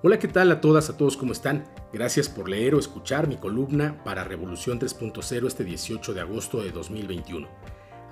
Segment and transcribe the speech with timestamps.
[0.00, 1.64] Hola, ¿qué tal a todas, a todos, ¿cómo están?
[1.92, 6.70] Gracias por leer o escuchar mi columna para Revolución 3.0 este 18 de agosto de
[6.70, 7.48] 2021.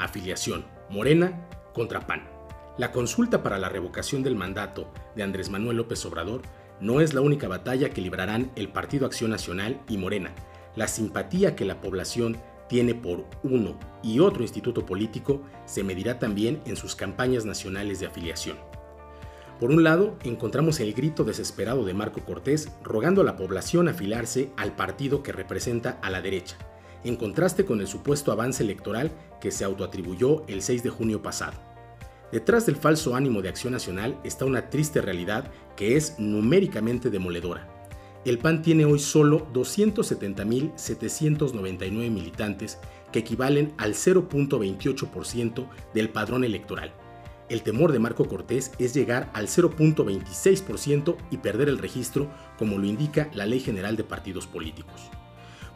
[0.00, 2.28] Afiliación, Morena contra PAN.
[2.76, 6.42] La consulta para la revocación del mandato de Andrés Manuel López Obrador
[6.80, 10.34] no es la única batalla que librarán el Partido Acción Nacional y Morena.
[10.74, 12.36] La simpatía que la población
[12.68, 18.06] tiene por uno y otro instituto político se medirá también en sus campañas nacionales de
[18.06, 18.56] afiliación.
[19.60, 24.50] Por un lado, encontramos el grito desesperado de Marco Cortés rogando a la población afilarse
[24.58, 26.58] al partido que representa a la derecha,
[27.04, 31.54] en contraste con el supuesto avance electoral que se autoatribuyó el 6 de junio pasado.
[32.30, 37.66] Detrás del falso ánimo de Acción Nacional está una triste realidad que es numéricamente demoledora.
[38.26, 42.76] El PAN tiene hoy solo 270.799 militantes
[43.10, 46.92] que equivalen al 0.28% del padrón electoral
[47.48, 52.28] el temor de Marco Cortés es llegar al 0.26% y perder el registro
[52.58, 55.10] como lo indica la Ley General de Partidos Políticos.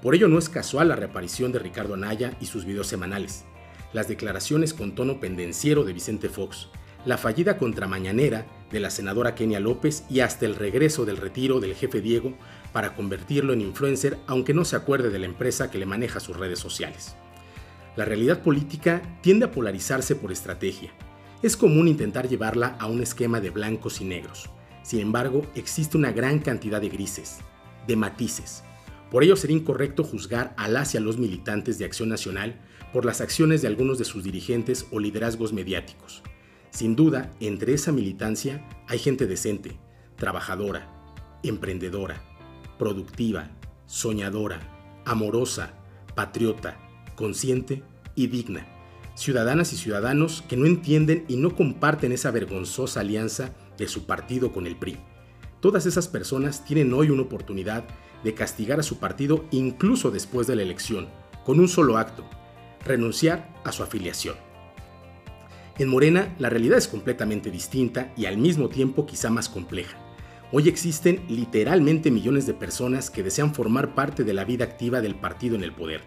[0.02, 3.44] Por ello no es casual la reaparición de Ricardo Anaya y sus videos semanales,
[3.92, 6.68] las declaraciones con tono pendenciero de Vicente Fox,
[7.04, 11.74] la fallida contramañanera de la senadora Kenia López y hasta el regreso del retiro del
[11.74, 12.34] jefe Diego
[12.72, 16.36] para convertirlo en influencer aunque no se acuerde de la empresa que le maneja sus
[16.36, 17.14] redes sociales.
[17.96, 20.92] La realidad política tiende a polarizarse por estrategia
[21.42, 24.50] es común intentar llevarla a un esquema de blancos y negros.
[24.82, 27.38] Sin embargo, existe una gran cantidad de grises,
[27.86, 28.62] de matices.
[29.10, 32.60] Por ello sería incorrecto juzgar a las y a los militantes de Acción Nacional
[32.92, 36.22] por las acciones de algunos de sus dirigentes o liderazgos mediáticos.
[36.70, 39.78] Sin duda, entre esa militancia hay gente decente,
[40.16, 40.92] trabajadora,
[41.42, 42.22] emprendedora,
[42.78, 43.50] productiva,
[43.86, 44.60] soñadora,
[45.06, 45.72] amorosa,
[46.14, 46.78] patriota,
[47.16, 47.82] consciente
[48.14, 48.79] y digna
[49.14, 54.52] ciudadanas y ciudadanos que no entienden y no comparten esa vergonzosa alianza de su partido
[54.52, 54.98] con el PRI.
[55.60, 57.84] Todas esas personas tienen hoy una oportunidad
[58.24, 61.08] de castigar a su partido incluso después de la elección,
[61.44, 62.24] con un solo acto,
[62.84, 64.36] renunciar a su afiliación.
[65.78, 69.96] En Morena la realidad es completamente distinta y al mismo tiempo quizá más compleja.
[70.52, 75.14] Hoy existen literalmente millones de personas que desean formar parte de la vida activa del
[75.14, 76.02] partido en el poder.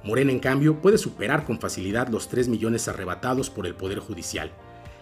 [0.07, 4.53] Morena, en cambio, puede superar con facilidad los 3 millones arrebatados por el Poder Judicial.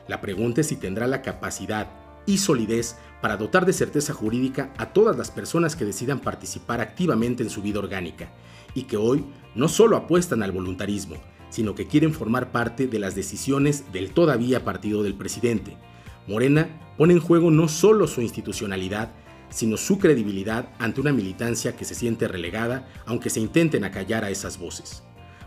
[0.08, 1.92] La pregunta es si tendrá la capacidad
[2.26, 7.44] y solidez para dotar de certeza jurídica a todas las personas que decidan participar activamente
[7.44, 8.32] en su vida orgánica
[8.74, 9.24] y que hoy
[9.54, 11.18] no solo apuestan al voluntarismo,
[11.52, 15.78] sino que quieren formar parte de las decisiones del todavía partido del presidente.
[16.26, 16.68] Morena
[16.98, 19.12] pone en juego no solo su institucionalidad,
[19.50, 24.30] sino su credibilidad ante una militancia que se siente relegada, aunque se intenten acallar a
[24.30, 25.04] esas voces.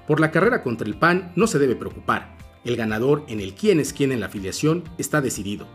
[0.07, 2.37] Por la carrera contra el PAN no se debe preocupar.
[2.65, 5.67] El ganador en el quién es quién en la afiliación está decidido.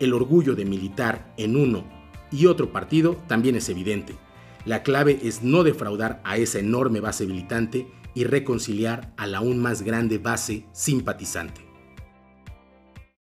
[0.00, 1.84] El orgullo de militar en uno
[2.30, 4.16] y otro partido también es evidente.
[4.64, 9.58] La clave es no defraudar a esa enorme base militante y reconciliar a la aún
[9.58, 11.61] más grande base simpatizante.